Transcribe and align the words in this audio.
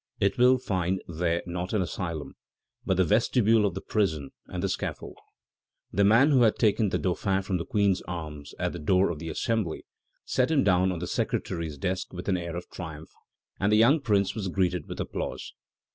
It 0.19 0.39
will 0.39 0.57
find 0.57 0.99
there 1.07 1.43
not 1.45 1.73
an 1.73 1.81
asylum, 1.83 2.33
but 2.87 2.97
the 2.97 3.03
vestibule 3.03 3.67
of 3.67 3.75
the 3.75 3.81
prison 3.81 4.31
and 4.47 4.63
the 4.63 4.67
scaffold. 4.67 5.19
The 5.93 6.03
man 6.03 6.31
who 6.31 6.41
had 6.41 6.55
taken 6.55 6.89
the 6.89 6.97
Dauphin 6.97 7.43
from 7.43 7.57
the 7.59 7.67
Queen's 7.67 8.01
arms 8.07 8.55
at 8.57 8.73
the 8.73 8.79
door 8.79 9.11
of 9.11 9.19
the 9.19 9.29
Assembly 9.29 9.85
set 10.25 10.49
him 10.49 10.63
down 10.63 10.91
on 10.91 10.97
the 10.97 11.05
secretary's 11.05 11.77
desk 11.77 12.13
with 12.13 12.27
an 12.27 12.35
air 12.37 12.55
of 12.55 12.67
triumph, 12.71 13.11
and 13.59 13.71
the 13.71 13.75
young 13.77 13.99
Prince 14.01 14.33
was 14.33 14.47
greeted 14.47 14.87
with 14.89 14.99
applause. 14.99 15.53